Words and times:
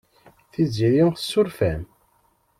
Tiziri 0.51 1.03
tessuref-am. 1.15 1.83